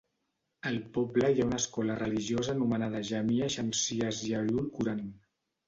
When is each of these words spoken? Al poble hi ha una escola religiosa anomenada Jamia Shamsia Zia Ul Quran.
Al 0.69 0.79
poble 0.95 1.29
hi 1.35 1.43
ha 1.43 1.45
una 1.49 1.59
escola 1.65 1.99
religiosa 1.99 2.53
anomenada 2.55 3.03
Jamia 3.13 3.53
Shamsia 3.59 4.11
Zia 4.23 4.43
Ul 4.59 4.69
Quran. 4.81 5.09